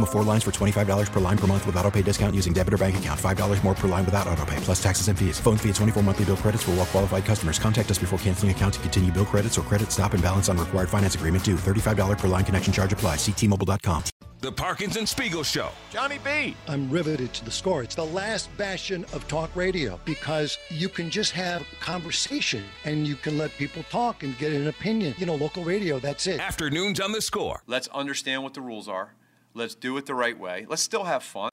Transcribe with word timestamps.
Minimum 0.00 0.08
of 0.08 0.12
four 0.12 0.24
lines 0.24 0.44
for 0.44 0.50
$25 0.50 1.12
per 1.12 1.20
line 1.20 1.36
per 1.36 1.46
month 1.46 1.66
with 1.66 1.76
auto 1.76 1.90
pay 1.90 2.02
discount 2.02 2.34
using 2.34 2.52
debit 2.52 2.72
or 2.74 2.78
bank 2.78 2.98
account. 2.98 3.20
$5 3.20 3.64
more 3.64 3.74
per 3.74 3.88
line 3.88 4.04
without 4.04 4.26
auto 4.26 4.44
pay, 4.44 4.56
plus 4.58 4.82
taxes 4.82 5.08
and 5.08 5.18
fees. 5.18 5.38
Phone 5.40 5.56
fee 5.56 5.68
at 5.68 5.76
24 5.76 6.02
monthly 6.02 6.24
bill 6.24 6.36
credits 6.36 6.64
for 6.64 6.72
all 6.72 6.78
well 6.78 6.86
qualified 6.86 7.24
customers. 7.24 7.58
Contact 7.58 7.90
us 7.90 7.98
before 7.98 8.18
canceling 8.18 8.50
account 8.50 8.74
to 8.74 8.80
continue 8.80 9.12
bill 9.12 9.26
credits 9.26 9.58
or 9.58 9.62
credit 9.62 9.92
stop 9.92 10.14
and 10.14 10.22
balance 10.22 10.48
on 10.48 10.58
required 10.58 10.88
finance 10.88 11.14
agreement 11.14 11.44
due. 11.44 11.56
$35 11.56 12.18
per 12.18 12.28
line 12.28 12.44
connection 12.44 12.72
charge 12.72 12.92
apply. 12.92 13.16
Ctmobile.com. 13.16 14.02
The 14.40 14.50
Parkins 14.50 14.96
and 14.96 15.06
Spiegel 15.06 15.42
Show. 15.42 15.68
Johnny 15.90 16.18
B. 16.24 16.56
I'm 16.66 16.88
riveted 16.90 17.34
to 17.34 17.44
the 17.44 17.50
score. 17.50 17.82
It's 17.82 17.94
the 17.94 18.06
last 18.06 18.48
bastion 18.56 19.04
of 19.12 19.28
talk 19.28 19.54
radio 19.54 20.00
because 20.06 20.56
you 20.70 20.88
can 20.88 21.10
just 21.10 21.32
have 21.32 21.62
conversation 21.80 22.64
and 22.86 23.06
you 23.06 23.16
can 23.16 23.36
let 23.36 23.50
people 23.58 23.82
talk 23.90 24.22
and 24.22 24.36
get 24.38 24.54
an 24.54 24.68
opinion. 24.68 25.14
You 25.18 25.26
know, 25.26 25.34
local 25.34 25.62
radio, 25.62 25.98
that's 25.98 26.26
it. 26.26 26.40
Afternoons 26.40 27.00
on 27.00 27.12
the 27.12 27.20
score. 27.20 27.62
Let's 27.66 27.88
understand 27.88 28.42
what 28.42 28.54
the 28.54 28.62
rules 28.62 28.88
are. 28.88 29.12
Let's 29.54 29.74
do 29.74 29.96
it 29.96 30.06
the 30.06 30.14
right 30.14 30.38
way. 30.38 30.66
Let's 30.68 30.82
still 30.82 31.04
have 31.04 31.22
fun. 31.22 31.50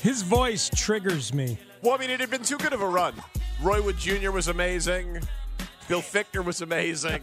His 0.00 0.22
voice 0.22 0.70
triggers 0.74 1.32
me. 1.34 1.58
Well, 1.82 1.94
I 1.94 1.98
mean, 1.98 2.10
it 2.10 2.20
had 2.20 2.30
been 2.30 2.42
too 2.42 2.58
good 2.58 2.72
of 2.72 2.80
a 2.80 2.88
run. 2.88 3.14
Roy 3.62 3.82
Wood 3.82 3.98
Jr. 3.98 4.30
was 4.30 4.48
amazing. 4.48 5.20
Bill 5.88 6.00
Fichtner 6.00 6.44
was 6.44 6.62
amazing. 6.62 7.22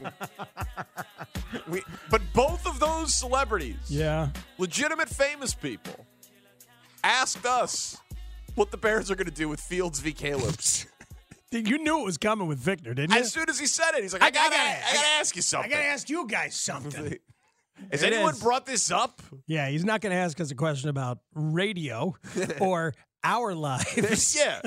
we, 1.68 1.82
but 2.12 2.22
both 2.34 2.68
of 2.68 2.80
those 2.80 3.16
celebrities, 3.16 3.78
Yeah. 3.88 4.30
legitimate 4.58 5.10
famous 5.10 5.54
people, 5.56 6.06
asked 7.04 7.46
us 7.46 7.98
what 8.56 8.70
the 8.72 8.78
Bears 8.78 9.10
are 9.10 9.16
going 9.16 9.26
to 9.26 9.32
do 9.34 9.48
with 9.50 9.60
Fields 9.60 10.00
v. 10.00 10.12
Caleb's. 10.12 10.86
You 11.52 11.78
knew 11.78 12.02
it 12.02 12.04
was 12.06 12.18
coming 12.18 12.48
with 12.48 12.58
Victor, 12.60 12.94
didn't 12.94 13.14
you? 13.16 13.22
as 13.22 13.32
soon 13.32 13.46
as 13.50 13.58
he 13.60 13.66
said 13.68 13.92
it, 13.96 14.04
he's 14.04 14.12
like, 14.14 14.22
I, 14.24 14.32
gotta, 14.32 14.56
I 14.56 14.94
gotta 14.94 15.08
ask 15.20 15.36
you 15.36 15.42
something. 15.42 15.72
I 15.72 15.76
gotta 15.76 15.88
ask 15.88 16.10
you 16.10 16.28
guys 16.28 16.56
something. 16.56 17.18
Has 17.92 18.02
It 18.02 18.12
anyone 18.12 18.34
is. 18.34 18.42
brought 18.42 18.66
this 18.66 18.90
up? 18.92 19.22
yeah, 19.46 19.70
he's 19.70 19.86
not 19.86 20.02
gonna 20.02 20.16
ask 20.16 20.42
us 20.42 20.50
a 20.52 20.56
question 20.56 20.90
about 20.90 21.20
radio 21.36 22.16
or 22.60 22.94
our 23.24 23.54
lives. 23.54 24.36
yeah. 24.38 24.62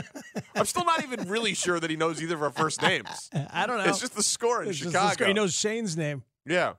I'm 0.54 0.64
still 0.64 0.84
not 0.84 1.02
even 1.02 1.28
really 1.28 1.54
sure 1.54 1.80
that 1.80 1.90
he 1.90 1.96
knows 1.96 2.22
either 2.22 2.36
of 2.36 2.42
our 2.42 2.50
first 2.50 2.80
names. 2.82 3.28
I 3.52 3.66
don't 3.66 3.78
know. 3.78 3.84
It's 3.84 3.98
just 4.00 4.14
the 4.14 4.22
score 4.22 4.62
in 4.62 4.68
It's 4.68 4.78
Chicago. 4.78 5.12
score. 5.14 5.26
He 5.26 5.32
knows 5.32 5.52
Shane's 5.54 5.96
name. 5.96 6.22
Yeah. 6.46 6.74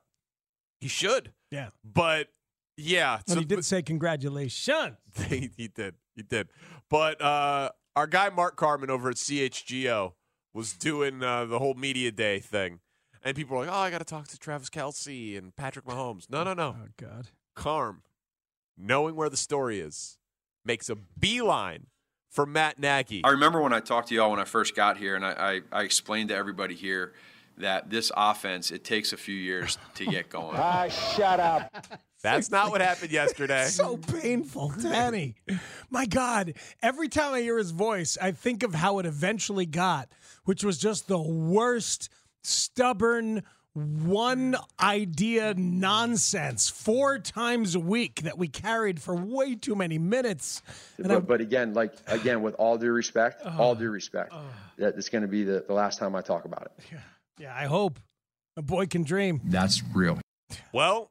He 0.79 0.87
should. 0.87 1.31
Yeah. 1.51 1.69
But 1.83 2.29
yeah. 2.77 3.19
But 3.27 3.33
so- 3.33 3.39
he 3.39 3.45
did 3.45 3.65
say 3.65 3.81
congratulations. 3.81 4.95
he, 5.27 5.51
he 5.57 5.67
did. 5.67 5.95
He 6.15 6.23
did. 6.23 6.47
But 6.89 7.21
uh, 7.21 7.71
our 7.95 8.07
guy 8.07 8.29
Mark 8.29 8.55
Carman 8.55 8.89
over 8.89 9.09
at 9.09 9.15
CHGO 9.15 10.13
was 10.53 10.73
doing 10.73 11.23
uh, 11.23 11.45
the 11.45 11.59
whole 11.59 11.73
media 11.73 12.11
day 12.11 12.39
thing. 12.39 12.79
And 13.23 13.35
people 13.35 13.55
were 13.55 13.65
like, 13.65 13.73
oh, 13.73 13.79
I 13.79 13.91
got 13.91 13.99
to 13.99 14.05
talk 14.05 14.27
to 14.29 14.39
Travis 14.39 14.69
Kelce 14.69 15.37
and 15.37 15.55
Patrick 15.55 15.85
Mahomes. 15.85 16.29
No, 16.29 16.43
no, 16.43 16.53
no. 16.53 16.75
Oh 16.79 16.87
God. 16.97 17.27
Carm, 17.55 18.01
knowing 18.77 19.15
where 19.15 19.29
the 19.29 19.37
story 19.37 19.79
is, 19.79 20.17
makes 20.65 20.89
a 20.89 20.95
beeline 20.95 21.87
for 22.29 22.45
Matt 22.45 22.79
Nagy. 22.79 23.21
I 23.23 23.29
remember 23.29 23.61
when 23.61 23.73
I 23.73 23.79
talked 23.79 24.07
to 24.07 24.15
y'all 24.15 24.31
when 24.31 24.39
I 24.39 24.45
first 24.45 24.75
got 24.75 24.97
here, 24.97 25.15
and 25.15 25.25
I, 25.25 25.61
I, 25.71 25.79
I 25.79 25.83
explained 25.83 26.29
to 26.29 26.35
everybody 26.35 26.75
here 26.75 27.13
that 27.57 27.89
this 27.89 28.11
offense, 28.15 28.71
it 28.71 28.83
takes 28.83 29.13
a 29.13 29.17
few 29.17 29.35
years 29.35 29.77
to 29.95 30.05
get 30.05 30.29
going. 30.29 30.57
Ah, 30.57 30.87
shut 30.87 31.39
up. 31.39 31.85
That's 32.23 32.51
not 32.51 32.69
what 32.69 32.81
happened 32.81 33.11
yesterday. 33.11 33.67
So 33.71 33.97
painful, 33.97 34.73
Danny. 34.81 35.35
My 35.89 36.05
God, 36.05 36.53
every 36.81 37.07
time 37.07 37.33
I 37.33 37.41
hear 37.41 37.57
his 37.57 37.71
voice, 37.71 38.17
I 38.21 38.31
think 38.31 38.63
of 38.63 38.75
how 38.75 38.99
it 38.99 39.05
eventually 39.05 39.65
got, 39.65 40.09
which 40.43 40.63
was 40.63 40.77
just 40.77 41.07
the 41.07 41.19
worst, 41.19 42.09
stubborn, 42.43 43.43
one 43.73 44.55
idea 44.79 45.53
nonsense 45.55 46.69
four 46.69 47.17
times 47.19 47.75
a 47.75 47.79
week 47.79 48.21
that 48.23 48.37
we 48.37 48.47
carried 48.47 49.01
for 49.01 49.15
way 49.15 49.55
too 49.55 49.75
many 49.75 49.97
minutes. 49.97 50.61
And 50.97 51.07
But, 51.07 51.27
but 51.27 51.41
again, 51.41 51.73
like 51.73 51.93
again, 52.07 52.41
with 52.41 52.55
all 52.55 52.77
due 52.77 52.91
respect, 52.91 53.41
oh. 53.45 53.57
all 53.57 53.75
due 53.75 53.89
respect, 53.89 54.31
oh. 54.33 54.43
that 54.77 54.95
it's 54.97 55.09
going 55.09 55.21
to 55.21 55.27
be 55.27 55.43
the, 55.43 55.63
the 55.65 55.73
last 55.73 55.97
time 55.97 56.15
I 56.15 56.21
talk 56.21 56.45
about 56.45 56.63
it. 56.63 56.85
Yeah, 56.91 56.97
yeah, 57.39 57.55
I 57.55 57.65
hope 57.65 57.99
a 58.57 58.61
boy 58.61 58.87
can 58.87 59.03
dream. 59.03 59.39
That's 59.45 59.81
real. 59.93 60.19
Well, 60.73 61.09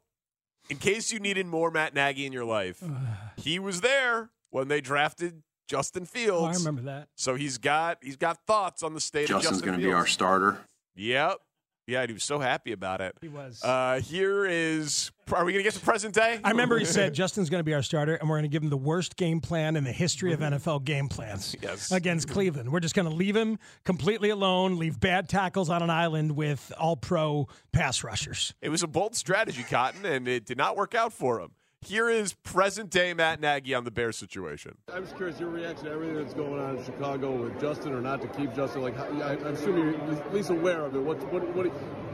in 0.71 0.79
case 0.79 1.13
you 1.13 1.19
needed 1.19 1.47
more 1.47 1.71
Matt 1.71 1.95
Nagy 1.95 2.25
in 2.25 2.33
your 2.33 2.45
life, 2.45 2.83
he 3.37 3.59
was 3.59 3.81
there 3.81 4.31
when 4.51 4.69
they 4.69 4.81
drafted 4.81 5.43
Justin 5.69 6.07
Fields. 6.07 6.57
Oh, 6.57 6.61
I 6.61 6.65
remember 6.65 6.83
that. 6.91 7.09
So 7.17 7.35
he's 7.35 7.59
got 7.59 7.99
he's 8.03 8.17
got 8.17 8.39
thoughts 8.47 8.83
on 8.83 8.95
the 8.95 9.01
state 9.01 9.31
of 9.31 9.43
Justin's 9.43 9.63
going 9.63 9.79
to 9.79 9.85
be 9.85 9.93
our 9.93 10.07
starter. 10.07 10.59
Yep. 10.95 11.39
Yeah, 11.87 12.01
and 12.03 12.09
he 12.11 12.15
was 12.15 12.23
so 12.25 12.39
happy 12.39 12.73
about 12.73 13.01
it. 13.01 13.17
He 13.21 13.29
was. 13.29 13.61
Uh, 13.65 14.01
here 14.01 14.47
is. 14.47 15.11
Are 15.33 15.45
we 15.45 15.53
going 15.53 15.65
to 15.65 15.71
get 15.71 15.75
to 15.75 15.81
present 15.85 16.15
day? 16.15 16.41
I 16.43 16.51
remember 16.51 16.79
he 16.79 16.85
said 16.85 17.15
Justin's 17.15 17.51
going 17.51 17.61
to 17.61 17.65
be 17.65 17.75
our 17.75 17.83
starter, 17.83 18.15
and 18.17 18.29
we're 18.29 18.37
going 18.37 18.51
to 18.51 18.53
give 18.53 18.63
him 18.63 18.71
the 18.71 18.77
worst 18.77 19.17
game 19.17 19.41
plan 19.41 19.77
in 19.77 19.85
the 19.85 19.93
history 19.93 20.33
of 20.33 20.41
NFL 20.41 20.85
game 20.85 21.09
plans 21.09 21.55
Yes. 21.63 21.93
against 21.93 22.29
Cleveland. 22.29 22.71
We're 22.73 22.81
just 22.81 22.95
going 22.97 23.09
to 23.09 23.15
leave 23.15 23.37
him 23.37 23.59
completely 23.85 24.31
alone, 24.31 24.77
leave 24.79 24.99
bad 25.01 25.29
tackles 25.29 25.71
on 25.71 25.83
an 25.83 25.91
island 25.91 26.37
with 26.37 26.73
all 26.79 26.97
pro 26.97 27.49
pass 27.73 28.03
rushers. 28.05 28.55
It 28.61 28.69
was 28.71 28.83
a 28.83 28.89
bold 28.89 29.15
strategy, 29.15 29.63
Cotton, 29.63 30.05
and 30.05 30.27
it 30.29 30.47
did 30.47 30.59
not 30.59 30.77
work 30.77 30.95
out 30.95 31.13
for 31.13 31.41
him. 31.41 31.51
Here 31.83 32.11
is 32.11 32.35
present 32.35 32.91
day 32.91 33.15
Matt 33.15 33.41
Nagy 33.41 33.75
on 33.75 33.85
the 33.85 33.91
Bears 33.91 34.19
situation. 34.19 34.77
I'm 34.93 35.03
just 35.03 35.17
curious 35.17 35.41
your 35.41 35.49
reaction 35.49 35.87
to 35.87 35.91
everything 35.93 36.17
that's 36.17 36.35
going 36.35 36.61
on 36.61 36.77
in 36.77 36.85
Chicago 36.85 37.33
with 37.33 37.59
Justin, 37.59 37.95
or 37.95 38.03
not 38.03 38.21
to 38.21 38.29
keep 38.29 38.55
Justin. 38.55 38.83
Like, 38.83 38.99
I- 38.99 39.33
I'm 39.33 39.47
assuming 39.47 39.95
you're 39.95 40.13
at 40.13 40.35
least 40.35 40.51
aware 40.51 40.83
of 40.85 40.95
it. 40.95 41.01
What 41.01 41.17
what 41.33 41.43
what, 41.55 41.67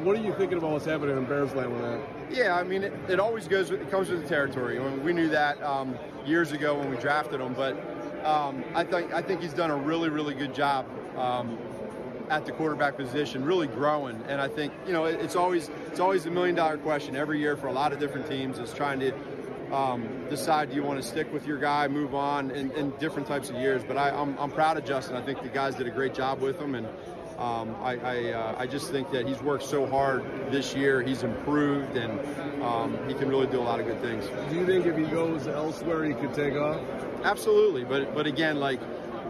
what 0.04 0.16
are 0.16 0.20
you 0.22 0.32
thinking 0.34 0.58
about 0.58 0.70
what's 0.70 0.84
happening 0.84 1.16
in 1.16 1.24
Bears 1.24 1.52
land 1.54 1.72
with 1.72 1.82
that? 1.82 2.00
Yeah, 2.30 2.54
I 2.54 2.62
mean, 2.62 2.84
it, 2.84 2.92
it 3.08 3.18
always 3.18 3.48
goes. 3.48 3.72
With, 3.72 3.82
it 3.82 3.90
comes 3.90 4.08
with 4.08 4.22
the 4.22 4.28
territory. 4.28 4.78
I 4.78 4.82
mean, 4.84 5.02
we 5.02 5.12
knew 5.12 5.28
that 5.30 5.60
um, 5.64 5.96
years 6.24 6.52
ago 6.52 6.78
when 6.78 6.88
we 6.88 6.96
drafted 6.98 7.40
him, 7.40 7.52
but 7.52 7.76
um, 8.24 8.62
I 8.72 8.84
think 8.84 9.12
I 9.12 9.20
think 9.20 9.40
he's 9.42 9.52
done 9.52 9.72
a 9.72 9.76
really, 9.76 10.10
really 10.10 10.34
good 10.34 10.54
job 10.54 10.86
um, 11.18 11.58
at 12.30 12.46
the 12.46 12.52
quarterback 12.52 12.96
position, 12.96 13.44
really 13.44 13.66
growing. 13.66 14.22
And 14.28 14.40
I 14.40 14.46
think 14.46 14.72
you 14.86 14.92
know, 14.92 15.06
it's 15.06 15.34
always 15.34 15.70
it's 15.88 15.98
always 15.98 16.24
a 16.26 16.30
million 16.30 16.54
dollar 16.54 16.78
question 16.78 17.16
every 17.16 17.40
year 17.40 17.56
for 17.56 17.66
a 17.66 17.72
lot 17.72 17.92
of 17.92 17.98
different 17.98 18.28
teams 18.28 18.60
is 18.60 18.72
trying 18.72 19.00
to. 19.00 19.12
Um, 19.72 20.26
decide 20.30 20.70
do 20.70 20.76
you 20.76 20.82
want 20.82 21.02
to 21.02 21.06
stick 21.06 21.32
with 21.32 21.46
your 21.46 21.58
guy, 21.58 21.88
move 21.88 22.14
on 22.14 22.50
in, 22.50 22.70
in 22.72 22.90
different 22.98 23.26
types 23.26 23.50
of 23.50 23.56
years. 23.56 23.82
But 23.82 23.96
I, 23.96 24.10
I'm, 24.10 24.38
I'm 24.38 24.50
proud 24.50 24.76
of 24.76 24.84
Justin. 24.84 25.16
I 25.16 25.22
think 25.22 25.42
the 25.42 25.48
guys 25.48 25.74
did 25.74 25.86
a 25.86 25.90
great 25.90 26.14
job 26.14 26.40
with 26.40 26.60
him, 26.60 26.74
and 26.74 26.86
um, 27.38 27.76
I, 27.82 27.96
I, 27.96 28.32
uh, 28.32 28.56
I 28.58 28.66
just 28.66 28.90
think 28.90 29.10
that 29.10 29.26
he's 29.26 29.40
worked 29.42 29.64
so 29.64 29.86
hard 29.86 30.24
this 30.50 30.74
year. 30.74 31.02
He's 31.02 31.22
improved, 31.22 31.96
and 31.96 32.62
um, 32.62 32.96
he 33.08 33.14
can 33.14 33.28
really 33.28 33.46
do 33.48 33.58
a 33.58 33.62
lot 33.62 33.80
of 33.80 33.86
good 33.86 34.00
things. 34.00 34.26
Do 34.50 34.56
you 34.56 34.66
think 34.66 34.86
if 34.86 34.96
he 34.96 35.04
goes 35.04 35.46
elsewhere, 35.46 36.04
he 36.04 36.14
could 36.14 36.32
take 36.32 36.54
off? 36.54 36.80
Absolutely, 37.24 37.84
but 37.84 38.14
but 38.14 38.26
again, 38.26 38.60
like 38.60 38.80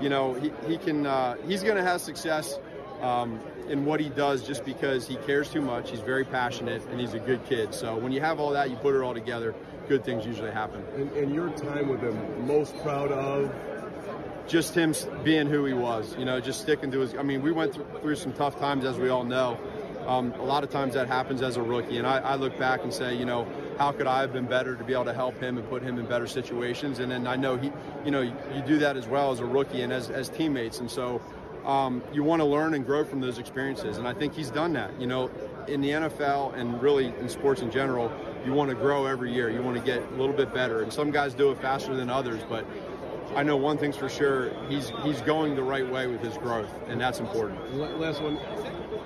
you 0.00 0.08
know, 0.08 0.34
he, 0.34 0.52
he 0.66 0.76
can 0.76 1.06
uh, 1.06 1.36
he's 1.46 1.62
going 1.62 1.76
to 1.76 1.82
have 1.82 2.00
success 2.00 2.58
um, 3.00 3.40
in 3.68 3.84
what 3.84 4.00
he 4.00 4.08
does 4.08 4.46
just 4.46 4.64
because 4.64 5.06
he 5.06 5.16
cares 5.16 5.50
too 5.50 5.60
much. 5.60 5.90
He's 5.90 6.00
very 6.00 6.24
passionate 6.24 6.82
and 6.90 7.00
he's 7.00 7.14
a 7.14 7.18
good 7.18 7.44
kid. 7.46 7.74
So 7.74 7.96
when 7.96 8.12
you 8.12 8.20
have 8.20 8.40
all 8.40 8.50
that, 8.50 8.70
you 8.70 8.76
put 8.76 8.94
it 8.94 9.02
all 9.02 9.14
together, 9.14 9.54
good 9.88 10.04
things 10.04 10.24
usually 10.26 10.50
happen. 10.50 10.84
And, 10.94 11.10
and 11.12 11.34
your 11.34 11.50
time 11.50 11.88
with 11.88 12.00
him, 12.00 12.46
most 12.46 12.76
proud 12.82 13.12
of? 13.12 13.54
Just 14.46 14.74
him 14.74 14.94
being 15.24 15.48
who 15.48 15.64
he 15.64 15.72
was, 15.72 16.16
you 16.16 16.24
know, 16.24 16.40
just 16.40 16.60
sticking 16.60 16.92
to 16.92 17.00
his. 17.00 17.14
I 17.14 17.22
mean, 17.22 17.42
we 17.42 17.50
went 17.50 17.74
through, 17.74 17.86
through 18.00 18.16
some 18.16 18.32
tough 18.32 18.58
times, 18.60 18.84
as 18.84 18.96
we 18.96 19.08
all 19.08 19.24
know. 19.24 19.58
Um, 20.06 20.32
a 20.34 20.44
lot 20.44 20.62
of 20.62 20.70
times 20.70 20.94
that 20.94 21.08
happens 21.08 21.42
as 21.42 21.56
a 21.56 21.62
rookie, 21.62 21.98
and 21.98 22.06
I, 22.06 22.18
I 22.18 22.36
look 22.36 22.56
back 22.56 22.84
and 22.84 22.94
say, 22.94 23.16
you 23.16 23.24
know, 23.24 23.44
how 23.76 23.90
could 23.90 24.06
I 24.06 24.20
have 24.20 24.32
been 24.32 24.46
better 24.46 24.76
to 24.76 24.84
be 24.84 24.92
able 24.92 25.06
to 25.06 25.12
help 25.12 25.40
him 25.40 25.58
and 25.58 25.68
put 25.68 25.82
him 25.82 25.98
in 25.98 26.06
better 26.06 26.28
situations? 26.28 27.00
And 27.00 27.10
then 27.10 27.26
I 27.26 27.34
know 27.34 27.56
he, 27.56 27.72
you 28.04 28.12
know, 28.12 28.20
you, 28.20 28.32
you 28.54 28.62
do 28.62 28.78
that 28.78 28.96
as 28.96 29.08
well 29.08 29.32
as 29.32 29.40
a 29.40 29.44
rookie 29.44 29.82
and 29.82 29.92
as, 29.92 30.08
as 30.08 30.28
teammates, 30.28 30.78
and 30.78 30.88
so 30.88 31.20
um, 31.66 32.02
you 32.12 32.22
want 32.22 32.40
to 32.40 32.46
learn 32.46 32.74
and 32.74 32.86
grow 32.86 33.04
from 33.04 33.20
those 33.20 33.38
experiences. 33.38 33.98
And 33.98 34.06
I 34.06 34.14
think 34.14 34.34
he's 34.34 34.50
done 34.50 34.72
that. 34.74 34.98
You 35.00 35.06
know, 35.06 35.30
in 35.68 35.80
the 35.80 35.90
NFL 35.90 36.54
and 36.54 36.80
really 36.80 37.06
in 37.18 37.28
sports 37.28 37.60
in 37.60 37.70
general, 37.70 38.10
you 38.44 38.52
want 38.52 38.70
to 38.70 38.76
grow 38.76 39.06
every 39.06 39.32
year. 39.32 39.50
You 39.50 39.62
want 39.62 39.76
to 39.76 39.82
get 39.82 40.00
a 40.00 40.14
little 40.14 40.34
bit 40.34 40.54
better. 40.54 40.82
And 40.82 40.92
some 40.92 41.10
guys 41.10 41.34
do 41.34 41.50
it 41.50 41.60
faster 41.60 41.94
than 41.94 42.08
others, 42.08 42.42
but 42.48 42.64
I 43.34 43.42
know 43.42 43.56
one 43.56 43.76
thing's 43.76 43.96
for 43.96 44.08
sure: 44.08 44.50
he's 44.68 44.92
he's 45.02 45.20
going 45.22 45.56
the 45.56 45.62
right 45.62 45.86
way 45.86 46.06
with 46.06 46.20
his 46.22 46.38
growth, 46.38 46.72
and 46.86 47.00
that's 47.00 47.18
important. 47.18 47.76
Last 47.98 48.22
one. 48.22 48.38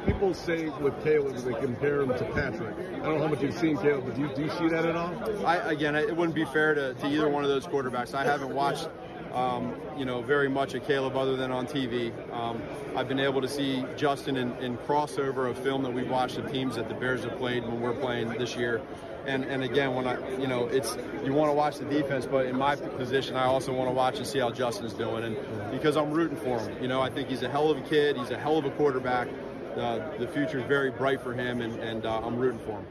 People 0.06 0.32
say 0.32 0.68
with 0.80 1.02
Caleb 1.04 1.36
they 1.36 1.52
compare 1.54 2.00
him 2.02 2.08
to 2.08 2.24
Patrick. 2.32 2.74
I 2.78 3.04
don't 3.04 3.16
know 3.16 3.18
how 3.18 3.26
much 3.26 3.42
you've 3.42 3.54
seen 3.54 3.76
Caleb, 3.76 4.04
but 4.06 4.14
do 4.14 4.22
you, 4.22 4.34
do 4.34 4.42
you 4.42 4.50
see 4.50 4.68
that 4.68 4.86
at 4.86 4.96
all? 4.96 5.12
I, 5.46 5.56
again, 5.72 5.94
it 5.94 6.16
wouldn't 6.16 6.34
be 6.34 6.46
fair 6.46 6.74
to, 6.74 6.94
to 6.94 7.06
either 7.06 7.28
one 7.28 7.44
of 7.44 7.50
those 7.50 7.66
quarterbacks. 7.66 8.14
I 8.14 8.24
haven't 8.24 8.54
watched, 8.54 8.88
um, 9.32 9.74
you 9.96 10.04
know, 10.04 10.22
very 10.22 10.48
much 10.48 10.74
of 10.74 10.84
Caleb 10.86 11.16
other 11.16 11.36
than 11.36 11.50
on 11.50 11.66
TV. 11.66 12.12
Um, 12.32 12.62
I've 12.96 13.08
been 13.08 13.20
able 13.20 13.40
to 13.40 13.48
see 13.48 13.84
Justin 13.96 14.36
in, 14.36 14.52
in 14.56 14.76
crossover 14.78 15.48
of 15.48 15.58
film 15.58 15.82
that 15.82 15.92
we've 15.92 16.08
watched 16.08 16.36
the 16.36 16.48
teams 16.50 16.76
that 16.76 16.88
the 16.88 16.94
Bears 16.94 17.24
have 17.24 17.36
played 17.38 17.64
when 17.64 17.80
we're 17.80 17.94
playing 17.94 18.28
this 18.30 18.56
year. 18.56 18.80
And, 19.26 19.44
and 19.44 19.62
again, 19.62 19.94
when 19.94 20.06
I, 20.06 20.16
you 20.38 20.46
know, 20.46 20.66
it's 20.66 20.96
you 21.24 21.32
want 21.32 21.50
to 21.50 21.54
watch 21.54 21.76
the 21.76 21.84
defense, 21.84 22.26
but 22.26 22.46
in 22.46 22.56
my 22.56 22.74
position, 22.76 23.36
I 23.36 23.44
also 23.44 23.72
want 23.72 23.88
to 23.88 23.94
watch 23.94 24.16
and 24.16 24.26
see 24.26 24.38
how 24.38 24.50
Justin's 24.50 24.94
doing, 24.94 25.24
and 25.24 25.70
because 25.70 25.96
I'm 25.96 26.10
rooting 26.10 26.38
for 26.38 26.58
him. 26.58 26.82
You 26.82 26.88
know, 26.88 27.02
I 27.02 27.10
think 27.10 27.28
he's 27.28 27.42
a 27.42 27.48
hell 27.48 27.70
of 27.70 27.76
a 27.76 27.82
kid. 27.82 28.16
He's 28.16 28.30
a 28.30 28.38
hell 28.38 28.56
of 28.56 28.64
a 28.64 28.70
quarterback. 28.70 29.28
Uh, 29.76 30.16
the 30.16 30.26
future 30.26 30.58
is 30.58 30.64
very 30.66 30.90
bright 30.90 31.20
for 31.20 31.34
him, 31.34 31.60
and, 31.60 31.78
and 31.80 32.06
uh, 32.06 32.20
I'm 32.24 32.36
rooting 32.36 32.60
for 32.60 32.78
him. 32.78 32.86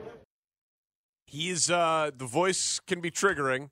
He's 1.26 1.70
uh 1.70 2.10
the 2.16 2.26
voice 2.26 2.80
can 2.88 3.02
be 3.02 3.12
triggering. 3.12 3.70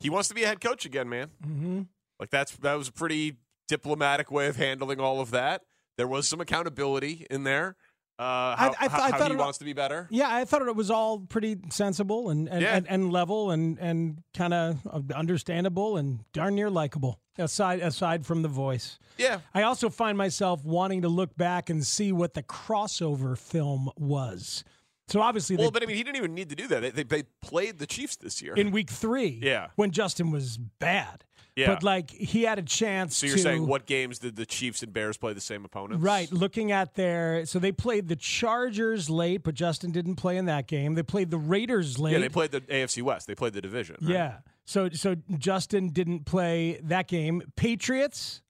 He 0.00 0.10
wants 0.10 0.28
to 0.28 0.34
be 0.34 0.42
a 0.42 0.46
head 0.46 0.60
coach 0.60 0.84
again, 0.84 1.08
man. 1.08 1.28
Mm-hmm. 1.46 1.82
Like 2.20 2.30
that's 2.30 2.52
that 2.58 2.74
was 2.74 2.88
a 2.88 2.92
pretty 2.92 3.38
diplomatic 3.66 4.30
way 4.30 4.46
of 4.46 4.56
handling 4.56 5.00
all 5.00 5.20
of 5.20 5.30
that. 5.30 5.62
There 5.96 6.06
was 6.06 6.28
some 6.28 6.40
accountability 6.40 7.26
in 7.30 7.44
there. 7.44 7.76
Uh, 8.18 8.54
how, 8.54 8.68
I, 8.68 8.84
I, 8.84 8.88
how, 8.88 9.02
I 9.04 9.10
thought 9.12 9.28
he 9.28 9.34
it, 9.34 9.38
wants 9.38 9.56
to 9.58 9.64
be 9.64 9.72
better. 9.72 10.06
Yeah, 10.10 10.28
I 10.28 10.44
thought 10.44 10.60
it 10.60 10.76
was 10.76 10.90
all 10.90 11.20
pretty 11.20 11.56
sensible 11.70 12.28
and 12.28 12.48
and, 12.48 12.60
Yeah. 12.60 12.76
and, 12.76 12.86
and 12.88 13.10
level 13.10 13.50
and 13.50 13.78
and 13.78 14.18
kind 14.34 14.52
of 14.52 15.10
understandable 15.12 15.96
and 15.96 16.20
darn 16.34 16.54
near 16.54 16.68
likable. 16.68 17.18
Aside 17.38 17.80
aside 17.80 18.26
from 18.26 18.42
the 18.42 18.48
voice. 18.48 18.98
Yeah. 19.16 19.38
I 19.54 19.62
also 19.62 19.88
find 19.88 20.18
myself 20.18 20.62
wanting 20.62 21.02
to 21.02 21.08
look 21.08 21.34
back 21.36 21.70
and 21.70 21.86
see 21.86 22.12
what 22.12 22.34
the 22.34 22.42
crossover 22.42 23.38
film 23.38 23.90
was. 23.96 24.62
So 25.10 25.20
obviously, 25.20 25.56
Well, 25.56 25.66
they, 25.70 25.80
but 25.80 25.82
I 25.82 25.86
mean, 25.86 25.96
he 25.96 26.04
didn't 26.04 26.16
even 26.16 26.34
need 26.34 26.48
to 26.50 26.56
do 26.56 26.66
that. 26.68 26.80
They, 26.82 26.90
they, 26.90 27.02
they 27.02 27.22
played 27.42 27.78
the 27.78 27.86
Chiefs 27.86 28.16
this 28.16 28.40
year. 28.40 28.54
in 28.54 28.70
week 28.70 28.90
three, 28.90 29.40
Yeah. 29.42 29.68
when 29.76 29.90
Justin 29.90 30.30
was 30.30 30.56
bad, 30.56 31.24
Yeah. 31.56 31.66
but 31.74 31.82
like 31.82 32.10
he 32.10 32.42
had 32.44 32.58
a 32.58 32.62
chance. 32.62 33.16
so 33.16 33.26
you're 33.26 33.36
to, 33.36 33.42
saying 33.42 33.66
what 33.66 33.86
games 33.86 34.20
did 34.20 34.36
the 34.36 34.46
Chiefs 34.46 34.82
and 34.84 34.92
Bears 34.92 35.16
play 35.16 35.32
the 35.32 35.40
same 35.40 35.64
opponents? 35.64 36.02
Right, 36.02 36.30
looking 36.30 36.70
at 36.72 36.94
their 36.94 37.44
so 37.44 37.58
they 37.58 37.72
played 37.72 38.06
the 38.08 38.16
Chargers 38.16 39.10
late, 39.10 39.42
but 39.42 39.54
Justin 39.54 39.90
didn't 39.90 40.14
play 40.16 40.36
in 40.36 40.44
that 40.46 40.66
game. 40.68 40.94
They 40.94 41.02
played 41.02 41.30
the 41.30 41.38
Raiders 41.38 41.98
late. 41.98 42.12
Yeah, 42.12 42.18
they 42.20 42.28
played 42.28 42.52
the 42.52 42.60
AFC 42.62 43.02
West. 43.02 43.26
They 43.26 43.34
played 43.34 43.52
the 43.52 43.60
division. 43.60 43.96
right? 44.00 44.10
Yeah. 44.12 44.34
So 44.64 44.88
so 44.90 45.16
Justin 45.38 45.88
didn't 45.88 46.24
play 46.24 46.80
that 46.84 47.08
game. 47.08 47.42
Patriots, 47.56 48.42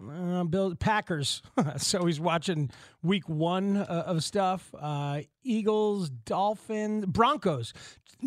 uh, 0.00 0.44
Bill 0.44 0.74
Packers. 0.74 1.42
so 1.76 2.04
he's 2.06 2.20
watching 2.20 2.70
week 3.02 3.28
one 3.28 3.76
uh, 3.76 4.04
of 4.06 4.24
stuff. 4.24 4.74
Uh, 4.78 5.22
Eagles, 5.42 6.10
Dolphins, 6.10 7.06
Broncos. 7.06 7.72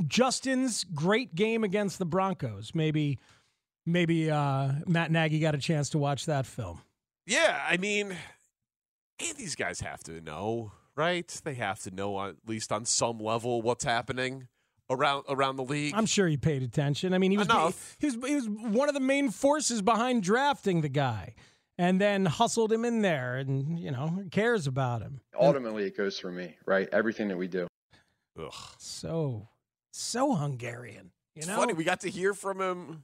Justin's 0.08 0.84
great 0.84 1.36
game 1.36 1.64
against 1.64 2.00
the 2.00 2.06
Broncos. 2.06 2.72
Maybe 2.74 3.20
maybe 3.86 4.30
uh, 4.30 4.72
Matt 4.86 5.12
Nagy 5.12 5.40
got 5.40 5.56
a 5.56 5.60
chance 5.60 5.90
to 5.92 5.98
watch 5.98 6.26
that 6.26 6.46
film. 6.46 6.82
Yeah, 7.26 7.64
I 7.68 7.78
mean, 7.78 8.16
and 9.20 9.38
these 9.38 9.56
guys 9.56 9.80
have 9.80 10.04
to 10.04 10.22
know, 10.22 10.72
right? 10.96 11.28
They 11.44 11.56
have 11.56 11.80
to 11.82 11.92
know 11.92 12.16
on, 12.18 12.30
at 12.32 12.36
least 12.48 12.72
on 12.72 12.86
some 12.86 13.20
level 13.20 13.62
what's 13.62 13.84
happening 13.84 14.48
around 14.90 15.24
around 15.30 15.56
the 15.56 15.64
league. 15.64 15.94
I'm 15.96 16.06
sure 16.06 16.28
he 16.28 16.38
paid 16.38 16.62
attention. 16.62 17.14
I 17.14 17.18
mean, 17.18 17.32
he 17.32 17.38
was 17.38 17.48
Enough. 17.48 17.96
he 18.00 18.06
was 18.08 18.16
he 18.26 18.36
was 18.36 18.50
one 18.50 18.90
of 18.90 18.94
the 18.94 19.02
main 19.02 19.32
forces 19.32 19.82
behind 19.82 20.24
drafting 20.24 20.82
the 20.82 20.90
guy, 20.90 21.36
and 21.78 22.00
then 22.00 22.26
hustled 22.26 22.72
him 22.72 22.86
in 22.86 23.02
there, 23.02 23.36
and 23.38 23.80
you 23.80 23.92
know 23.92 24.24
cares 24.32 24.68
about 24.68 25.02
him. 25.02 25.22
Ultimately, 25.40 25.84
it 25.86 25.98
goes 25.98 26.18
for 26.20 26.32
me, 26.32 26.58
right? 26.66 26.88
Everything 26.92 27.28
that 27.30 27.38
we 27.38 27.48
do. 27.48 27.68
Ugh. 28.40 28.54
So 28.78 29.50
so 29.92 30.36
Hungarian. 30.36 31.12
You 31.36 31.40
It's 31.40 31.48
know, 31.48 31.58
funny. 31.58 31.74
We 31.74 31.84
got 31.84 32.02
to 32.02 32.10
hear 32.10 32.34
from 32.34 32.62
him 32.62 33.04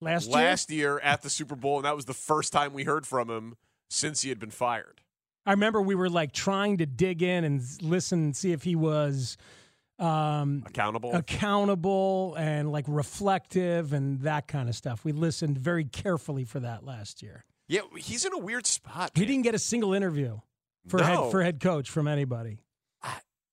last 0.00 0.26
year. 0.28 0.34
last 0.36 0.70
year 0.70 0.98
at 1.00 1.22
the 1.22 1.30
Super 1.30 1.54
Bowl, 1.56 1.76
and 1.76 1.84
that 1.84 1.94
was 1.96 2.04
the 2.06 2.14
first 2.14 2.52
time 2.52 2.72
we 2.72 2.84
heard 2.84 3.06
from 3.06 3.30
him 3.30 3.56
since 3.90 4.22
he 4.22 4.28
had 4.28 4.38
been 4.40 4.50
fired. 4.50 5.00
I 5.44 5.52
remember 5.52 5.80
we 5.80 5.94
were 5.94 6.10
like 6.10 6.32
trying 6.32 6.78
to 6.78 6.86
dig 6.86 7.22
in 7.22 7.44
and 7.44 7.62
listen 7.80 8.18
and 8.18 8.36
see 8.36 8.50
if 8.50 8.64
he 8.64 8.74
was 8.74 9.36
um, 10.00 10.64
Accountable. 10.66 11.14
accountable 11.14 12.34
and 12.36 12.72
like 12.72 12.84
reflective 12.88 13.92
and 13.92 14.20
that 14.22 14.48
kind 14.48 14.68
of 14.68 14.74
stuff. 14.74 15.04
We 15.04 15.12
listened 15.12 15.56
very 15.58 15.84
carefully 15.84 16.44
for 16.44 16.58
that 16.60 16.84
last 16.84 17.22
year. 17.22 17.44
Yeah, 17.68 17.80
he's 17.96 18.24
in 18.24 18.32
a 18.32 18.38
weird 18.38 18.66
spot. 18.66 19.10
He 19.14 19.24
didn't 19.26 19.42
get 19.42 19.54
a 19.54 19.58
single 19.58 19.92
interview 19.92 20.38
for 20.88 20.98
No. 20.98 21.04
head 21.04 21.30
for 21.30 21.42
head 21.42 21.60
coach 21.60 21.90
from 21.90 22.06
anybody. 22.08 22.58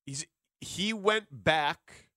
He's 0.05 0.25
he 0.61 0.93
went 0.93 1.25
back 1.31 2.09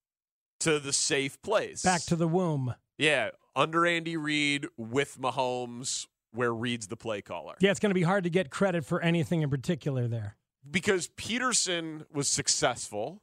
to 0.61 0.79
the 0.79 0.93
safe 0.93 1.41
place. 1.43 1.83
Back 1.83 2.03
to 2.03 2.17
the 2.17 2.29
womb. 2.29 2.75
yeah, 2.99 3.31
under 3.55 3.87
Andy 3.87 4.17
Reid 4.17 4.67
with 4.77 5.19
Mahomes, 5.21 6.07
where 6.33 6.53
Reid's 6.55 6.87
the 6.89 6.97
play 6.97 7.23
caller. 7.23 7.55
Yeah, 7.61 7.71
it's 7.71 7.81
going 7.81 7.91
to 7.91 7.95
be 7.95 8.03
hard 8.03 8.25
to 8.25 8.31
get 8.31 8.51
credit 8.51 8.85
for 8.85 9.01
anything 9.01 9.43
in 9.43 9.51
particular 9.51 10.07
there. 10.09 10.37
because 10.71 11.09
Pederson 11.09 12.05
was 12.13 12.29
successful, 12.29 13.23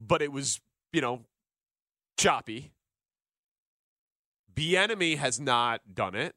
but 0.00 0.22
it 0.22 0.32
was, 0.32 0.60
you 0.92 1.00
know, 1.00 1.22
choppy. 2.16 2.72
Bieniemy 4.54 5.18
has 5.18 5.38
not 5.38 5.94
done 5.94 6.14
it, 6.14 6.34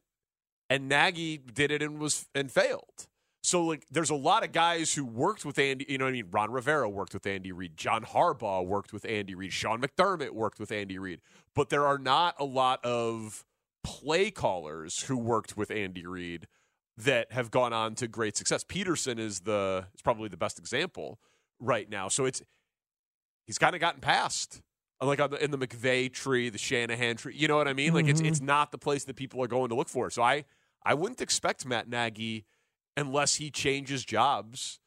and 0.70 0.88
Nagy 0.88 1.36
did 1.38 1.70
it 1.70 1.82
and 1.82 1.98
was 1.98 2.26
and 2.34 2.50
failed. 2.50 3.08
So 3.42 3.64
like 3.64 3.86
there's 3.90 4.10
a 4.10 4.14
lot 4.14 4.44
of 4.44 4.52
guys 4.52 4.94
who 4.94 5.04
worked 5.04 5.44
with 5.44 5.58
Andy, 5.58 5.86
you 5.88 5.98
know 5.98 6.04
what 6.04 6.10
I 6.10 6.12
mean? 6.12 6.26
Ron 6.30 6.50
Rivera 6.50 6.88
worked 6.88 7.12
with 7.14 7.26
Andy 7.26 7.52
Reid, 7.52 7.76
John 7.76 8.04
Harbaugh 8.04 8.64
worked 8.64 8.92
with 8.92 9.04
Andy 9.04 9.34
Reid, 9.34 9.52
Sean 9.52 9.80
McDermott 9.80 10.30
worked 10.30 10.60
with 10.60 10.70
Andy 10.70 10.98
Reid. 10.98 11.20
But 11.54 11.70
there 11.70 11.86
are 11.86 11.98
not 11.98 12.34
a 12.38 12.44
lot 12.44 12.84
of 12.84 13.44
play 13.82 14.30
callers 14.30 15.02
who 15.04 15.16
worked 15.16 15.56
with 15.56 15.70
Andy 15.70 16.06
Reid 16.06 16.46
that 16.98 17.32
have 17.32 17.50
gone 17.50 17.72
on 17.72 17.94
to 17.94 18.06
great 18.06 18.36
success. 18.36 18.62
Pederson 18.62 19.18
is 19.18 19.40
the 19.40 19.86
is 19.94 20.02
probably 20.02 20.28
the 20.28 20.36
best 20.36 20.58
example 20.58 21.18
right 21.58 21.88
now. 21.88 22.08
So 22.08 22.26
it's 22.26 22.42
he's 23.46 23.56
kind 23.58 23.74
of 23.74 23.80
gotten 23.80 24.02
past 24.02 24.60
like 25.00 25.18
on 25.18 25.30
the, 25.30 25.42
in 25.42 25.50
the 25.50 25.56
McVay 25.56 26.12
tree, 26.12 26.50
the 26.50 26.58
Shanahan 26.58 27.16
tree. 27.16 27.34
You 27.34 27.48
know 27.48 27.56
what 27.56 27.68
I 27.68 27.72
mean? 27.72 27.94
Like 27.94 28.06
it's 28.06 28.20
Mhm. 28.20 28.28
it's 28.28 28.42
not 28.42 28.70
the 28.70 28.76
place 28.76 29.04
that 29.04 29.16
people 29.16 29.42
are 29.42 29.48
going 29.48 29.70
to 29.70 29.74
look 29.74 29.88
for. 29.88 30.10
So 30.10 30.22
I 30.22 30.44
I 30.84 30.94
wouldn't 30.94 31.20
expect 31.20 31.66
Matt 31.66 31.88
Nagy 31.88 32.46
unless 32.96 33.36
he 33.36 33.50
changes 33.50 34.04
jobs 34.04 34.78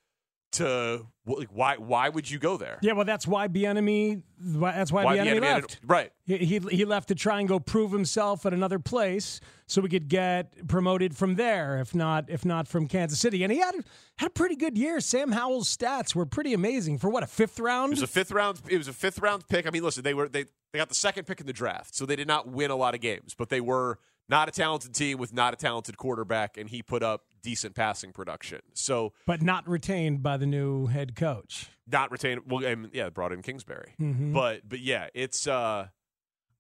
to 0.53 1.07
like 1.25 1.47
why 1.51 1.77
why 1.77 2.09
would 2.09 2.29
you 2.29 2.38
go 2.38 2.57
there? 2.57 2.77
Yeah, 2.83 2.93
well, 2.93 3.05
that's 3.05 3.25
why 3.25 3.47
Bieniemy. 3.47 4.21
That's 4.38 4.91
why, 4.91 5.03
Why 5.03 5.17
Bienemy 5.17 5.25
Bieniemy 5.39 5.43
had- 5.43 5.62
left. 5.63 5.79
right. 5.83 6.12
He, 6.25 6.38
he 6.38 6.59
he 6.59 6.85
left 6.85 7.07
to 7.07 7.15
try 7.15 7.39
and 7.39 7.50
go 7.50 7.59
prove 7.59 7.91
himself 7.91 8.45
at 8.45 8.53
another 8.53 8.77
place, 8.77 9.39
so 9.67 9.81
we 9.81 9.89
could 9.89 10.07
get 10.09 10.67
promoted 10.67 11.17
from 11.17 11.35
there. 11.35 11.79
If 11.79 11.95
not, 11.95 12.29
if 12.29 12.45
not 12.45 12.67
from 12.67 12.88
Kansas 12.88 13.19
City, 13.19 13.41
and 13.43 13.51
he 13.51 13.57
had 13.59 13.73
had 14.17 14.27
a 14.27 14.29
pretty 14.29 14.55
good 14.55 14.77
year. 14.77 15.00
Sam 15.00 15.31
Howell's 15.31 15.75
stats 15.75 16.13
were 16.13 16.25
pretty 16.27 16.53
amazing 16.53 17.00
for 17.00 17.09
what 17.09 17.23
a 17.23 17.27
fifth 17.27 17.57
It 17.57 17.63
round. 17.63 17.91
was 17.91 18.03
a 18.03 18.07
fifth 18.07 18.31
round. 18.31 18.62
It 18.69 18.77
was 18.77 18.88
a 18.88 18.93
fifth 18.93 19.17
round 19.19 19.47
pick. 19.47 19.65
I 19.65 19.71
mean, 19.71 19.81
listen, 19.83 20.03
they 20.03 20.13
were 20.13 20.29
they 20.29 20.43
they 20.71 20.77
got 20.79 20.89
the 20.89 20.95
second 20.95 21.25
pick 21.25 21.39
in 21.39 21.47
the 21.47 21.53
draft, 21.53 21.95
so 21.95 22.05
they 22.05 22.15
did 22.15 22.27
not 22.27 22.47
win 22.47 22.69
a 22.69 22.75
lot 22.75 22.93
of 22.93 23.01
games, 23.01 23.33
but 23.35 23.50
they 23.50 23.62
were 23.62 23.97
not 24.30 24.48
a 24.48 24.51
talented 24.51 24.94
team 24.94 25.18
with 25.18 25.34
not 25.34 25.53
a 25.53 25.58
talented 25.58 25.98
quarterback, 25.98 26.58
and 26.58 26.70
he 26.70 26.82
put 26.82 27.03
up 27.03 27.24
decent 27.42 27.75
passing 27.75 28.12
production. 28.13 28.62
So 28.74 29.13
but 29.25 29.42
not 29.42 29.68
retained 29.68 30.24
by 30.24 30.38
the 30.38 30.46
new 30.46 30.88
head 30.88 31.15
coach. 31.15 31.70
not 31.88 32.10
retained. 32.12 32.42
Well, 32.48 32.62
mean, 32.75 32.89
yeah, 32.94 33.10
brought 33.10 33.34
in 33.34 33.42
Kingsbury, 33.42 33.94
Mhm. 34.00 34.34
but 34.34 34.68
but 34.68 34.80
yeah, 34.80 35.08
it's 35.13 35.46
uh, 35.48 35.88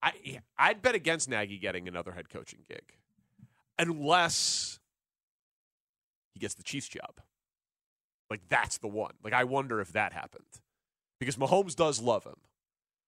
I 0.01 0.41
I'd 0.57 0.81
bet 0.81 0.95
against 0.95 1.29
Nagy 1.29 1.57
getting 1.57 1.87
another 1.87 2.11
head 2.11 2.29
coaching 2.29 2.59
gig, 2.67 2.93
unless 3.79 4.79
he 6.33 6.39
gets 6.39 6.53
the 6.55 6.63
Chiefs 6.63 6.89
job. 6.89 7.21
Like 8.29 8.41
that's 8.49 8.77
the 8.79 8.87
one. 8.87 9.13
Like 9.23 9.33
I 9.33 9.43
wonder 9.43 9.79
if 9.79 9.93
that 9.93 10.11
happened 10.13 10.45
because 11.19 11.35
Mahomes 11.37 11.75
does 11.75 12.01
love 12.01 12.23
him. 12.25 12.35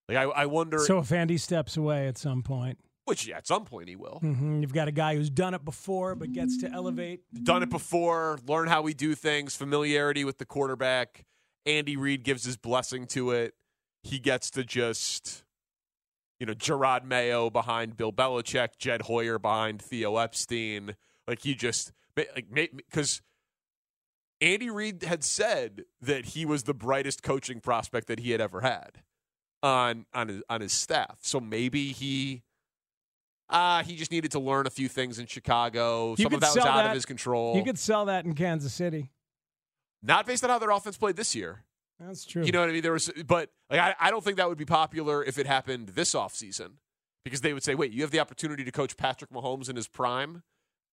Like 0.08 0.18
I, 0.18 0.22
I 0.22 0.46
wonder. 0.46 0.78
So 0.78 1.00
if 1.00 1.10
Andy 1.12 1.36
steps 1.36 1.76
away 1.76 2.06
at 2.06 2.16
some 2.16 2.42
point, 2.42 2.78
which 3.06 3.26
yeah, 3.26 3.38
at 3.38 3.46
some 3.46 3.64
point 3.64 3.88
he 3.88 3.96
will. 3.96 4.18
hmm 4.20 4.60
you've 4.60 4.74
got 4.74 4.88
a 4.88 4.92
guy 4.92 5.14
who's 5.16 5.30
done 5.30 5.54
it 5.54 5.64
before 5.64 6.14
but 6.14 6.32
gets 6.32 6.58
to 6.58 6.70
elevate. 6.70 7.22
Done 7.42 7.62
it 7.62 7.70
before. 7.70 8.38
Learn 8.46 8.68
how 8.68 8.82
we 8.82 8.92
do 8.92 9.14
things. 9.14 9.56
Familiarity 9.56 10.24
with 10.24 10.38
the 10.38 10.44
quarterback. 10.44 11.24
Andy 11.64 11.96
Reid 11.96 12.22
gives 12.22 12.44
his 12.44 12.56
blessing 12.56 13.06
to 13.08 13.30
it. 13.30 13.54
He 14.02 14.18
gets 14.20 14.50
to 14.52 14.62
just, 14.62 15.42
you 16.38 16.46
know, 16.46 16.52
Jerod 16.54 17.04
Mayo 17.04 17.50
behind 17.50 17.96
Bill 17.96 18.12
Belichick, 18.12 18.78
Jed 18.78 19.02
Hoyer 19.02 19.38
behind 19.38 19.82
Theo 19.82 20.16
Epstein. 20.16 20.94
Like 21.26 21.40
he 21.42 21.54
just 21.54 21.92
like 22.16 22.46
because 22.76 23.22
Andy 24.40 24.70
Reid 24.70 25.02
had 25.02 25.24
said 25.24 25.84
that 26.00 26.26
he 26.26 26.44
was 26.44 26.64
the 26.64 26.74
brightest 26.74 27.22
coaching 27.22 27.60
prospect 27.60 28.06
that 28.08 28.20
he 28.20 28.32
had 28.32 28.40
ever 28.40 28.60
had 28.60 29.02
on 29.62 30.06
on 30.12 30.28
his 30.28 30.42
on 30.48 30.60
his 30.60 30.72
staff. 30.72 31.18
So 31.22 31.40
maybe 31.40 31.92
he 31.92 32.42
uh 33.48 33.82
he 33.84 33.96
just 33.96 34.10
needed 34.10 34.32
to 34.32 34.38
learn 34.40 34.66
a 34.66 34.70
few 34.70 34.88
things 34.88 35.18
in 35.18 35.26
Chicago. 35.26 36.14
You 36.18 36.24
Some 36.24 36.34
of 36.34 36.40
that 36.40 36.48
was 36.54 36.58
out 36.58 36.76
that- 36.76 36.86
of 36.86 36.94
his 36.94 37.06
control. 37.06 37.56
You 37.56 37.62
could 37.64 37.78
sell 37.78 38.06
that 38.06 38.24
in 38.24 38.34
Kansas 38.34 38.72
City. 38.74 39.10
Not 40.02 40.26
based 40.26 40.44
on 40.44 40.50
how 40.50 40.58
their 40.58 40.70
offense 40.70 40.96
played 40.96 41.16
this 41.16 41.34
year. 41.34 41.64
That's 41.98 42.24
true. 42.24 42.44
You 42.44 42.52
know 42.52 42.60
what 42.60 42.68
I 42.68 42.72
mean? 42.72 42.82
There 42.82 42.92
was, 42.92 43.10
but 43.26 43.48
like, 43.70 43.80
I, 43.80 43.94
I 43.98 44.10
don't 44.10 44.22
think 44.22 44.36
that 44.36 44.48
would 44.48 44.58
be 44.58 44.66
popular 44.66 45.24
if 45.24 45.38
it 45.38 45.46
happened 45.46 45.88
this 45.90 46.14
offseason 46.14 46.72
because 47.24 47.40
they 47.40 47.52
would 47.54 47.62
say, 47.64 47.74
wait, 47.74 47.92
you 47.92 48.02
have 48.02 48.10
the 48.10 48.20
opportunity 48.20 48.64
to 48.64 48.70
coach 48.70 48.96
Patrick 48.96 49.30
Mahomes 49.30 49.70
in 49.70 49.76
his 49.76 49.88
prime, 49.88 50.42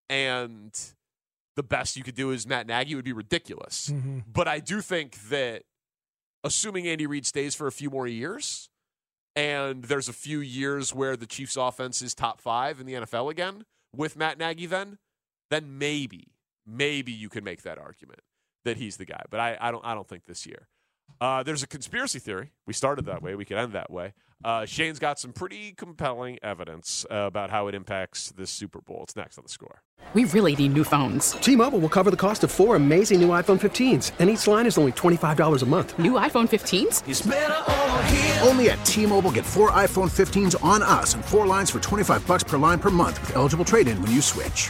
and 0.09 0.71
the 1.55 1.63
best 1.63 1.97
you 1.97 2.03
could 2.03 2.15
do 2.15 2.31
is 2.31 2.47
Matt 2.47 2.67
Nagy 2.67 2.95
would 2.95 3.03
be 3.05 3.11
ridiculous. 3.13 3.89
Mhm. 3.89 4.23
But 4.31 4.47
I 4.47 4.59
do 4.59 4.79
think 4.81 5.19
that 5.29 5.63
assuming 6.43 6.87
Andy 6.87 7.05
Reid 7.05 7.25
stays 7.25 7.53
for 7.53 7.67
a 7.67 7.71
few 7.71 7.89
more 7.89 8.07
years, 8.07 8.69
and 9.35 9.83
there's 9.85 10.09
a 10.09 10.13
few 10.13 10.39
years 10.39 10.93
where 10.93 11.17
the 11.17 11.25
Chiefs' 11.25 11.55
offense 11.55 12.01
is 12.01 12.13
top 12.13 12.41
five 12.41 12.79
in 12.79 12.85
the 12.85 12.93
NFL 12.93 13.31
again 13.31 13.65
with 13.95 14.15
Matt 14.15 14.37
Nagy, 14.37 14.65
then 14.65 14.97
then 15.49 15.77
maybe 15.77 16.33
maybe 16.65 17.11
you 17.11 17.29
can 17.29 17.43
make 17.43 17.63
that 17.63 17.77
argument 17.77 18.21
that 18.65 18.77
he's 18.77 18.97
the 18.97 19.05
guy. 19.05 19.23
But 19.29 19.39
I, 19.39 19.57
I 19.59 19.71
don't 19.71 19.85
I 19.85 19.93
don't 19.93 20.07
think 20.07 20.25
this 20.25 20.45
year. 20.45 20.67
Uh, 21.21 21.43
there's 21.43 21.63
a 21.63 21.67
conspiracy 21.67 22.19
theory. 22.19 22.51
We 22.65 22.73
started 22.73 23.05
that 23.05 23.21
way. 23.21 23.35
We 23.35 23.45
could 23.45 23.57
end 23.57 23.73
that 23.73 23.91
way. 23.91 24.13
Uh, 24.43 24.65
Shane's 24.65 24.99
got 24.99 25.19
some 25.19 25.31
pretty 25.31 25.71
compelling 25.71 26.37
evidence 26.43 27.05
uh, 27.09 27.15
about 27.15 27.49
how 27.49 27.67
it 27.67 27.75
impacts 27.75 28.31
this 28.31 28.49
Super 28.51 28.81
Bowl. 28.81 29.01
It's 29.03 29.15
next 29.15 29.37
on 29.37 29.43
the 29.45 29.49
score. 29.49 29.81
We 30.13 30.25
really 30.25 30.55
need 30.55 30.73
new 30.73 30.83
phones. 30.83 31.31
T-Mobile 31.31 31.79
will 31.79 31.89
cover 31.89 32.11
the 32.11 32.17
cost 32.17 32.43
of 32.43 32.51
four 32.51 32.75
amazing 32.75 33.21
new 33.21 33.29
iPhone 33.29 33.59
15s, 33.59 34.11
and 34.19 34.29
each 34.29 34.45
line 34.45 34.67
is 34.67 34.77
only 34.77 34.91
$25 34.91 35.63
a 35.63 35.65
month. 35.65 35.97
New 35.97 36.13
iPhone 36.13 36.47
15s? 36.47 37.01
Only 38.45 38.69
at 38.69 38.85
T-Mobile 38.85 39.31
get 39.31 39.45
four 39.45 39.71
iPhone 39.71 40.11
15s 40.11 40.63
on 40.63 40.83
us 40.83 41.15
and 41.15 41.25
four 41.25 41.47
lines 41.47 41.71
for 41.71 41.79
25 41.79 42.27
bucks 42.27 42.43
per 42.43 42.59
line 42.59 42.77
per 42.77 42.91
month 42.91 43.19
with 43.21 43.35
eligible 43.35 43.65
trade-in 43.65 43.99
when 44.03 44.11
you 44.11 44.21
switch. 44.21 44.69